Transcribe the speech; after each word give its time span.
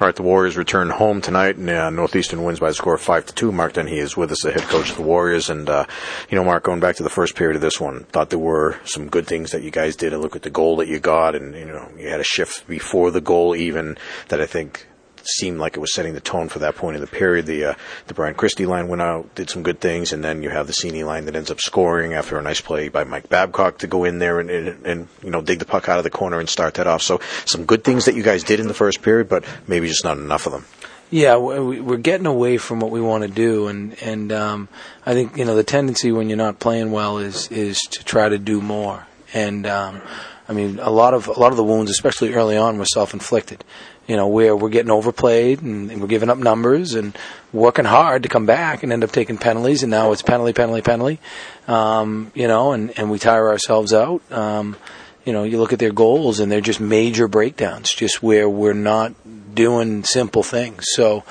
All 0.00 0.06
right, 0.06 0.16
the 0.16 0.22
Warriors 0.22 0.56
return 0.56 0.88
home 0.88 1.20
tonight, 1.20 1.56
and 1.56 1.68
uh, 1.68 1.90
Northeastern 1.90 2.42
wins 2.42 2.58
by 2.58 2.68
the 2.68 2.74
score 2.74 2.94
of 2.94 3.02
five 3.02 3.26
to 3.26 3.34
two. 3.34 3.52
Mark 3.52 3.74
Dennehy 3.74 3.98
is 3.98 4.16
with 4.16 4.32
us, 4.32 4.40
the 4.42 4.50
head 4.50 4.62
coach 4.62 4.88
of 4.88 4.96
the 4.96 5.02
Warriors, 5.02 5.50
and 5.50 5.68
uh, 5.68 5.84
you 6.30 6.36
know, 6.36 6.42
Mark, 6.42 6.64
going 6.64 6.80
back 6.80 6.96
to 6.96 7.02
the 7.02 7.10
first 7.10 7.36
period 7.36 7.56
of 7.56 7.60
this 7.60 7.78
one, 7.78 8.04
thought 8.04 8.30
there 8.30 8.38
were 8.38 8.80
some 8.84 9.10
good 9.10 9.26
things 9.26 9.50
that 9.50 9.62
you 9.62 9.70
guys 9.70 9.96
did. 9.96 10.14
And 10.14 10.22
look 10.22 10.36
at 10.36 10.40
the 10.40 10.48
goal 10.48 10.76
that 10.76 10.88
you 10.88 11.00
got, 11.00 11.34
and 11.34 11.54
you 11.54 11.66
know, 11.66 11.86
you 11.98 12.08
had 12.08 12.18
a 12.18 12.24
shift 12.24 12.66
before 12.66 13.10
the 13.10 13.20
goal, 13.20 13.54
even 13.54 13.98
that 14.28 14.40
I 14.40 14.46
think 14.46 14.86
seemed 15.24 15.58
like 15.58 15.76
it 15.76 15.80
was 15.80 15.94
setting 15.94 16.14
the 16.14 16.20
tone 16.20 16.48
for 16.48 16.60
that 16.60 16.76
point 16.76 16.96
in 16.96 17.00
the 17.00 17.06
period. 17.06 17.46
The 17.46 17.64
uh, 17.64 17.74
the 18.06 18.14
Brian 18.14 18.34
Christie 18.34 18.66
line 18.66 18.88
went 18.88 19.02
out, 19.02 19.34
did 19.34 19.50
some 19.50 19.62
good 19.62 19.80
things, 19.80 20.12
and 20.12 20.22
then 20.22 20.42
you 20.42 20.50
have 20.50 20.66
the 20.66 20.72
Seney 20.72 21.04
line 21.04 21.26
that 21.26 21.36
ends 21.36 21.50
up 21.50 21.60
scoring 21.60 22.14
after 22.14 22.38
a 22.38 22.42
nice 22.42 22.60
play 22.60 22.88
by 22.88 23.04
Mike 23.04 23.28
Babcock 23.28 23.78
to 23.78 23.86
go 23.86 24.04
in 24.04 24.18
there 24.18 24.40
and, 24.40 24.50
and, 24.50 24.86
and 24.86 25.08
you 25.22 25.30
know 25.30 25.42
dig 25.42 25.58
the 25.58 25.64
puck 25.64 25.88
out 25.88 25.98
of 25.98 26.04
the 26.04 26.10
corner 26.10 26.38
and 26.38 26.48
start 26.48 26.74
that 26.74 26.86
off. 26.86 27.02
So 27.02 27.20
some 27.44 27.64
good 27.64 27.84
things 27.84 28.04
that 28.06 28.14
you 28.14 28.22
guys 28.22 28.44
did 28.44 28.60
in 28.60 28.68
the 28.68 28.74
first 28.74 29.02
period, 29.02 29.28
but 29.28 29.44
maybe 29.66 29.88
just 29.88 30.04
not 30.04 30.18
enough 30.18 30.46
of 30.46 30.52
them. 30.52 30.64
Yeah, 31.12 31.36
we're 31.36 31.96
getting 31.96 32.26
away 32.26 32.56
from 32.56 32.78
what 32.78 32.92
we 32.92 33.00
want 33.00 33.24
to 33.24 33.28
do, 33.28 33.66
and 33.66 34.00
and 34.00 34.30
um, 34.30 34.68
I 35.04 35.14
think 35.14 35.36
you 35.36 35.44
know 35.44 35.56
the 35.56 35.64
tendency 35.64 36.12
when 36.12 36.28
you're 36.28 36.38
not 36.38 36.60
playing 36.60 36.92
well 36.92 37.18
is 37.18 37.48
is 37.50 37.78
to 37.90 38.04
try 38.04 38.28
to 38.28 38.38
do 38.38 38.60
more. 38.60 39.06
And 39.32 39.66
um, 39.66 40.02
I 40.50 40.52
mean, 40.52 40.80
a 40.80 40.90
lot 40.90 41.14
of 41.14 41.28
a 41.28 41.38
lot 41.38 41.52
of 41.52 41.56
the 41.56 41.64
wounds, 41.64 41.90
especially 41.90 42.34
early 42.34 42.56
on, 42.56 42.76
were 42.76 42.84
self-inflicted 42.84 43.64
you 44.10 44.16
know, 44.16 44.26
where 44.26 44.56
we're 44.56 44.70
getting 44.70 44.90
overplayed 44.90 45.62
and, 45.62 46.00
we're 46.00 46.08
giving 46.08 46.30
up 46.30 46.36
numbers 46.36 46.94
and 46.94 47.16
working 47.52 47.84
hard 47.84 48.24
to 48.24 48.28
come 48.28 48.44
back 48.44 48.82
and 48.82 48.92
end 48.92 49.04
up 49.04 49.12
taking 49.12 49.38
penalties, 49.38 49.84
and 49.84 49.90
now 49.90 50.10
it's 50.10 50.20
penalty, 50.20 50.52
penalty, 50.52 50.82
penalty, 50.82 51.20
um, 51.68 52.32
you 52.34 52.48
know, 52.48 52.72
and, 52.72 52.98
and 52.98 53.08
we 53.08 53.20
tire 53.20 53.48
ourselves 53.48 53.92
out. 53.92 54.20
Um, 54.32 54.76
you 55.24 55.32
know, 55.32 55.44
you 55.44 55.58
look 55.58 55.72
at 55.72 55.78
their 55.78 55.92
goals 55.92 56.40
and 56.40 56.50
they're 56.50 56.60
just 56.60 56.80
major 56.80 57.28
breakdowns, 57.28 57.94
just 57.94 58.20
where 58.20 58.48
we're 58.48 58.72
not 58.72 59.14
doing 59.54 60.02
simple 60.02 60.42
things. 60.42 60.86
So, 60.88 61.22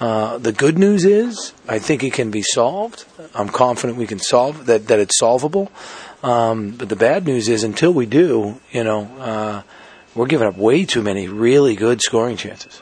uh, 0.00 0.38
the 0.38 0.50
good 0.50 0.76
news 0.76 1.04
is, 1.04 1.52
I 1.68 1.78
think 1.78 2.02
it 2.02 2.14
can 2.14 2.32
be 2.32 2.42
solved. 2.42 3.04
I'm 3.32 3.48
confident 3.48 3.96
we 3.96 4.08
can 4.08 4.18
solve 4.18 4.66
that, 4.66 4.88
that 4.88 4.98
it's 4.98 5.16
solvable. 5.18 5.70
Um, 6.24 6.70
but 6.70 6.88
the 6.88 6.96
bad 6.96 7.26
news 7.26 7.50
is, 7.50 7.64
until 7.64 7.92
we 7.92 8.06
do, 8.06 8.58
you 8.72 8.82
know, 8.82 9.02
uh, 9.18 9.62
we're 10.14 10.26
giving 10.26 10.48
up 10.48 10.56
way 10.56 10.86
too 10.86 11.02
many 11.02 11.28
really 11.28 11.76
good 11.76 12.00
scoring 12.00 12.38
chances. 12.38 12.80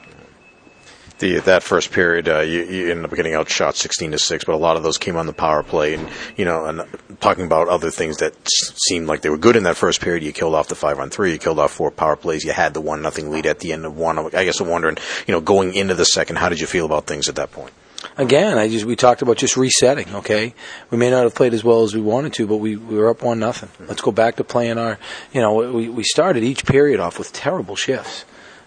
The, 1.19 1.41
that 1.41 1.65
first 1.65 1.91
period, 1.91 2.29
uh, 2.29 2.41
you, 2.41 2.63
you 2.63 2.91
ended 2.93 3.05
up 3.05 3.15
getting 3.17 3.35
outshot 3.35 3.75
16 3.75 4.13
to 4.13 4.19
6, 4.19 4.45
but 4.45 4.55
a 4.55 4.57
lot 4.57 4.77
of 4.77 4.85
those 4.85 4.97
came 4.97 5.17
on 5.17 5.27
the 5.27 5.33
power 5.33 5.65
play. 5.65 5.95
And, 5.95 6.09
you 6.37 6.45
know, 6.45 6.67
and 6.67 6.83
talking 7.21 7.45
about 7.45 7.67
other 7.67 7.91
things 7.91 8.19
that 8.19 8.35
seemed 8.47 9.09
like 9.09 9.23
they 9.23 9.29
were 9.29 9.37
good 9.37 9.57
in 9.57 9.65
that 9.65 9.77
first 9.77 10.01
period, 10.01 10.23
you 10.23 10.33
killed 10.33 10.55
off 10.55 10.69
the 10.69 10.77
5 10.77 11.01
on 11.01 11.11
3, 11.11 11.33
you 11.33 11.39
killed 11.39 11.59
off 11.59 11.73
four 11.73 11.91
power 11.91 12.15
plays, 12.15 12.45
you 12.45 12.53
had 12.53 12.75
the 12.75 12.81
1 12.81 13.03
nothing 13.03 13.33
lead 13.33 13.47
at 13.47 13.59
the 13.59 13.73
end 13.73 13.85
of 13.85 13.99
one. 13.99 14.21
I 14.37 14.45
guess 14.45 14.61
I'm 14.61 14.69
wondering, 14.69 14.99
you 15.27 15.33
know, 15.33 15.41
going 15.41 15.75
into 15.75 15.95
the 15.95 16.05
second, 16.05 16.37
how 16.37 16.49
did 16.49 16.61
you 16.61 16.69
feel 16.69 16.87
about 16.87 17.09
things 17.09 17.29
at 17.29 17.35
that 17.35 17.51
point? 17.51 17.73
Again, 18.17 18.59
I 18.59 18.69
just 18.69 18.85
we 18.85 18.97
talked 18.97 19.23
about 19.23 19.37
just 19.37 19.57
resetting. 19.57 20.15
Okay, 20.17 20.55
we 20.91 20.99
may 20.99 21.11
not 21.11 21.25
have 21.25 21.35
played 21.35 21.55
as 21.55 21.65
well 21.65 21.83
as 21.83 21.95
we 21.95 22.01
wanted 22.01 22.33
to, 22.35 22.47
but 22.47 22.57
we, 22.57 22.77
we 22.77 22.97
were 22.97 23.11
up 23.11 23.23
one 23.23 23.39
nothing. 23.39 23.69
Let's 23.87 24.01
go 24.01 24.13
back 24.13 24.37
to 24.37 24.45
playing 24.45 24.79
our. 24.79 24.99
You 25.33 25.41
know, 25.41 25.73
we 25.73 25.89
we 25.89 26.05
started 26.05 26.45
each 26.45 26.65
period 26.65 27.01
off 27.01 27.19
with 27.19 27.33
terrible 27.33 27.77
shifts. 27.77 28.25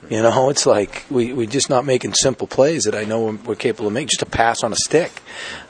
You 0.10 0.22
know, 0.22 0.50
it's 0.50 0.66
like 0.66 1.06
we 1.10 1.34
we're 1.34 1.48
just 1.48 1.70
not 1.70 1.86
making 1.86 2.14
simple 2.14 2.48
plays 2.48 2.84
that 2.84 2.96
I 2.96 3.04
know 3.04 3.26
we're, 3.26 3.38
we're 3.38 3.56
capable 3.56 3.88
of 3.88 3.94
making. 3.94 4.10
Just 4.10 4.22
a 4.22 4.28
pass 4.28 4.64
on 4.64 4.72
a 4.72 4.78
stick, 4.78 5.22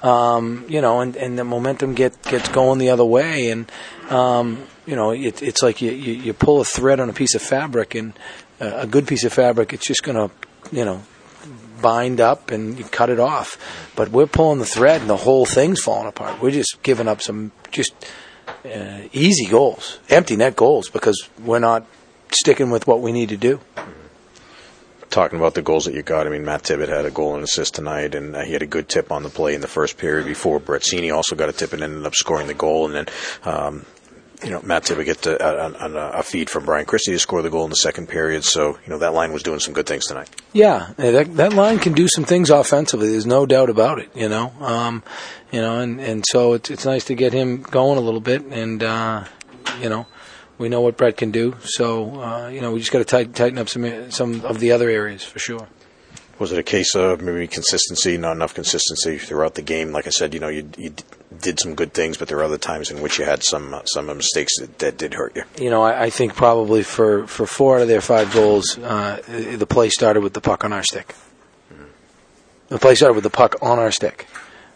um, 0.04 0.66
you 0.68 0.82
know, 0.82 1.02
and, 1.02 1.16
and 1.16 1.38
the 1.38 1.44
momentum 1.44 1.94
get 1.94 2.22
gets 2.24 2.50
going 2.50 2.80
the 2.80 2.90
other 2.90 3.06
way, 3.06 3.50
and 3.50 3.72
um, 4.10 4.64
you 4.86 4.96
know, 4.96 5.12
it, 5.12 5.42
it's 5.42 5.64
like 5.64 5.82
you, 5.82 5.92
you 5.92 6.14
you 6.14 6.34
pull 6.34 6.62
a 6.62 6.66
thread 6.66 7.00
on 7.00 7.10
a 7.10 7.14
piece 7.14 7.36
of 7.36 7.42
fabric, 7.42 7.96
and 7.96 8.14
uh, 8.60 8.72
a 8.76 8.88
good 8.88 9.08
piece 9.08 9.24
of 9.24 9.34
fabric, 9.34 9.74
it's 9.74 9.86
just 9.86 10.04
going 10.04 10.18
to, 10.18 10.34
you 10.72 10.86
know, 10.86 11.02
bind 11.82 12.20
up 12.20 12.52
and 12.52 12.78
you 12.78 12.86
cut 12.86 13.10
it 13.10 13.20
off. 13.20 13.58
But 13.96 14.10
we're 14.10 14.28
pulling 14.28 14.60
the 14.60 14.66
thread 14.66 15.02
and 15.02 15.10
the 15.10 15.18
whole 15.18 15.46
thing's 15.46 15.82
falling 15.82 16.08
apart. 16.08 16.42
We're 16.42 16.52
just 16.52 16.82
giving 16.84 17.08
up 17.08 17.22
some 17.22 17.52
just 17.72 17.94
uh, 18.66 19.02
easy 19.14 19.46
goals, 19.46 20.00
empty 20.10 20.36
net 20.36 20.56
goals, 20.56 20.90
because 20.90 21.30
we're 21.44 21.60
not 21.60 21.86
sticking 22.32 22.72
with 22.72 22.88
what 22.88 23.02
we 23.02 23.12
need 23.12 23.30
to 23.30 23.38
do. 23.38 23.60
Talking 25.10 25.40
about 25.40 25.54
the 25.54 25.62
goals 25.62 25.86
that 25.86 25.94
you 25.94 26.02
got, 26.02 26.28
I 26.28 26.30
mean, 26.30 26.44
Matt 26.44 26.64
Tibbet 26.64 26.90
had 26.90 27.06
a 27.06 27.12
goal 27.12 27.36
and 27.36 27.44
assist 27.44 27.76
tonight, 27.76 28.16
and 28.16 28.36
uh, 28.36 28.42
he 28.42 28.54
had 28.54 28.62
a 28.62 28.68
good 28.68 28.90
tip 28.90 29.12
on 29.12 29.24
the 29.24 29.30
play 29.30 29.56
in 29.56 29.62
the 29.62 29.68
first 29.68 29.98
period 29.98 30.26
before 30.26 30.60
Brett 30.60 30.82
Seney 30.82 31.14
also 31.16 31.36
got 31.36 31.48
a 31.48 31.54
tip 31.54 31.72
and 31.72 31.82
ended 31.82 32.06
up 32.06 32.16
scoring 32.16 32.48
the 32.48 32.54
goal. 32.54 32.86
And 32.86 32.96
then 32.96 33.06
um, 33.44 33.86
you 34.46 34.52
know, 34.52 34.62
Matt 34.62 34.84
Tibbet 34.84 35.06
get 35.06 35.26
a, 35.26 35.66
a, 35.66 36.20
a, 36.20 36.24
feed 36.24 36.50
from 36.50 36.66
Brian 36.66 36.86
Christie 36.86 37.12
to 37.12 37.20
score 37.20 37.42
the 37.42 37.50
goal 37.50 37.64
in 37.64 37.72
the 37.72 37.76
second 37.76 38.08
period. 38.08 38.44
So, 38.44 38.78
you 38.86 38.90
know, 38.90 39.00
that 39.00 39.14
line 39.14 39.34
was 39.34 39.42
doing 39.42 39.60
some 39.60 39.74
good 39.74 39.88
things 39.88 40.06
tonight. 40.06 40.30
Yeah, 40.54 40.94
that, 40.98 41.36
that 41.36 41.54
line 41.54 41.80
can 41.80 41.94
do 41.94 42.08
some 42.08 42.26
things 42.26 42.52
offensively. 42.52 43.10
There's 43.10 43.26
no 43.26 43.46
doubt 43.46 43.70
about 43.70 44.00
it. 44.00 44.10
You 44.16 44.30
know, 44.30 44.54
um, 44.60 45.04
you 45.52 45.62
know, 45.62 45.80
and, 45.80 46.00
and 46.00 46.24
so 46.30 46.54
it's 46.54 46.70
it's 46.70 46.86
nice 46.86 47.06
to 47.06 47.16
get 47.16 47.34
him 47.34 47.64
going 47.64 47.98
a 47.98 48.02
little 48.02 48.20
bit, 48.20 48.44
and 48.46 48.84
uh, 48.84 49.26
you 49.82 49.90
know, 49.90 50.06
we 50.58 50.70
know 50.70 50.82
what 50.82 50.98
Brett 50.98 51.18
can 51.18 51.32
do. 51.32 51.56
So, 51.64 52.22
uh, 52.22 52.48
you 52.50 52.62
know, 52.62 52.72
we 52.72 52.80
just 52.80 52.92
got 52.92 53.06
to 53.08 53.26
tighten 53.26 53.58
up 53.58 53.68
some 53.68 54.12
some 54.12 54.46
of 54.46 54.60
the 54.60 54.72
other 54.72 54.90
areas 54.90 55.24
for 55.24 55.40
sure. 55.40 55.68
Was 56.38 56.52
it 56.52 56.60
a 56.60 56.64
case 56.64 56.96
of 56.96 57.22
maybe 57.22 57.48
consistency, 57.48 58.18
not 58.18 58.34
enough 58.34 58.54
consistency 58.54 59.18
throughout 59.18 59.56
the 59.56 59.62
game? 59.62 59.92
Like 59.92 60.06
I 60.06 60.10
said, 60.10 60.34
you 60.34 60.40
know, 60.42 60.50
you, 60.50 60.70
you 60.78 60.94
did 61.40 61.60
some 61.60 61.76
good 61.76 61.94
things, 61.94 62.18
but 62.18 62.28
there 62.28 62.38
were 62.38 62.44
other 62.44 62.58
times 62.58 62.92
in 62.92 63.02
which 63.02 63.20
you 63.20 63.26
had 63.26 63.44
some 63.44 63.82
some 63.86 64.08
mistakes 64.08 64.54
that, 64.60 64.80
that 64.80 64.98
did 64.98 65.14
hurt 65.14 65.36
you. 65.36 65.44
You 65.58 65.70
know, 65.70 65.84
I, 65.84 66.04
I, 66.04 66.10
think 66.10 66.36
probably 66.36 66.84
for, 66.84 67.26
for 67.28 67.46
four 67.46 67.78
out 67.78 67.84
of 67.84 67.88
their 67.88 68.02
five 68.02 68.34
goals, 68.34 68.78
uh, 68.78 69.22
the 69.28 69.66
play 69.66 69.90
started 69.90 70.22
with 70.22 70.34
the 70.34 70.42
puck 70.42 70.64
on 70.64 70.74
our 70.74 70.84
stick. 70.84 71.16
Mm-hmm. 71.74 71.84
The 72.70 72.80
play 72.80 72.96
started 72.96 73.14
with 73.14 73.24
the 73.24 73.30
puck 73.30 73.56
on 73.62 73.80
our 73.80 73.92
stick. 73.92 74.28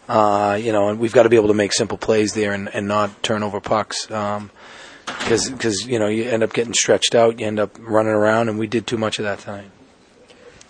Uh, 0.08 0.58
you 0.60 0.72
know, 0.72 0.88
and 0.88 0.98
we've 0.98 1.12
got 1.12 1.22
to 1.22 1.28
be 1.28 1.36
able 1.36 1.48
to 1.48 1.54
make 1.54 1.72
simple 1.72 1.96
plays 1.96 2.34
there 2.34 2.52
and, 2.52 2.74
and 2.74 2.88
not 2.88 3.22
turn 3.22 3.42
over 3.42 3.60
pucks. 3.60 4.06
because 4.06 4.40
um, 4.40 4.50
because 5.52 5.86
you 5.86 5.98
know 5.98 6.08
you 6.08 6.24
end 6.24 6.42
up 6.42 6.52
getting 6.52 6.74
stretched 6.74 7.14
out, 7.14 7.38
you 7.38 7.46
end 7.46 7.60
up 7.60 7.76
running 7.78 8.12
around, 8.12 8.48
and 8.48 8.58
we 8.58 8.66
did 8.66 8.86
too 8.86 8.98
much 8.98 9.18
of 9.18 9.24
that 9.24 9.38
tonight. 9.40 9.70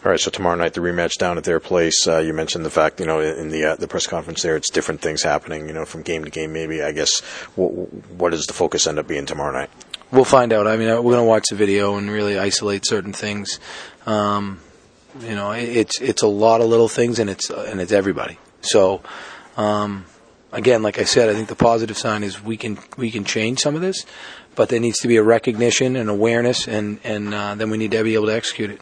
All 0.03 0.11
right, 0.11 0.19
so 0.19 0.31
tomorrow 0.31 0.57
night 0.57 0.73
the 0.73 0.81
rematch 0.81 1.19
down 1.19 1.37
at 1.37 1.45
their 1.45 1.61
place. 1.61 2.09
Uh, 2.09 2.21
you 2.21 2.33
mentioned 2.33 2.65
the 2.65 2.71
fact, 2.71 3.01
you 3.01 3.07
know, 3.07 3.21
in 3.21 3.51
the 3.51 3.65
uh, 3.65 3.77
the 3.77 3.87
press 3.87 4.07
conference 4.07 4.41
there, 4.41 4.57
it's 4.57 4.71
different 4.71 5.03
things 5.03 5.23
happening, 5.23 5.69
you 5.69 5.75
know, 5.75 5.85
from 5.85 6.01
game 6.01 6.25
to 6.25 6.31
game. 6.31 6.55
Maybe 6.55 6.83
I 6.83 6.93
guess 6.93 7.21
what, 7.55 7.69
what 8.15 8.31
does 8.31 8.47
the 8.47 8.55
focus 8.55 8.87
end 8.87 8.99
up 8.99 9.07
being 9.07 9.27
tomorrow 9.27 9.53
night? 9.53 9.69
We'll 10.11 10.25
find 10.25 10.55
out. 10.55 10.67
I 10.67 10.79
mean, 10.79 10.89
we're 10.89 11.13
going 11.13 11.19
to 11.19 11.25
watch 11.25 11.49
the 11.51 11.57
video 11.57 11.97
and 11.97 12.11
really 12.11 12.39
isolate 12.39 12.87
certain 12.87 13.13
things. 13.13 13.61
Um, 14.07 14.61
you 15.21 15.35
know, 15.35 15.53
it's 15.53 16.01
it's 16.01 16.23
a 16.23 16.29
lot 16.29 16.63
of 16.63 16.69
little 16.69 16.89
things, 16.89 17.19
and 17.19 17.29
it's 17.29 17.51
and 17.51 17.79
it's 17.79 17.93
everybody. 17.93 18.39
So, 18.63 19.03
um, 19.59 20.07
again, 20.51 20.83
like 20.83 20.99
I 20.99 21.05
said, 21.05 21.29
I 21.29 21.35
think 21.35 21.49
the 21.49 21.57
positive 21.57 21.99
sign 21.99 22.25
is 22.25 22.43
we 22.43 22.57
can 22.57 22.79
we 22.97 23.11
can 23.11 23.25
change 23.25 23.59
some 23.59 23.75
of 23.75 23.83
this, 23.83 24.07
but 24.55 24.71
there 24.71 24.81
needs 24.81 24.99
to 25.01 25.09
be 25.09 25.19
a 25.19 25.23
recognition 25.23 25.95
and 25.95 26.09
awareness, 26.09 26.67
and 26.67 27.01
and 27.05 27.35
uh, 27.35 27.55
then 27.55 27.69
we 27.69 27.77
need 27.77 27.91
to 27.91 28.03
be 28.03 28.15
able 28.15 28.27
to 28.27 28.35
execute 28.35 28.71
it. 28.71 28.81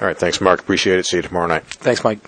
All 0.00 0.08
right. 0.08 0.18
Thanks, 0.18 0.40
Mark. 0.40 0.60
Appreciate 0.60 0.98
it. 0.98 1.06
See 1.06 1.16
you 1.18 1.22
tomorrow 1.22 1.46
night. 1.46 1.64
Thanks, 1.64 2.02
Mike. 2.04 2.18